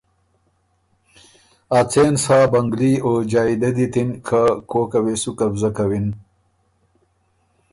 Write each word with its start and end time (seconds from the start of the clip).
ا 1.77 1.79
څېن 1.91 2.13
سا 2.23 2.37
بنګلي 2.51 2.93
او 3.05 3.11
جائددي 3.31 3.87
ت 3.93 3.95
اِن 3.99 4.09
که 4.27 4.41
کوکه 4.69 4.99
وې 5.03 5.15
سو 5.21 5.31
قبضۀ 5.39 5.69
کوِن۔ 5.75 6.07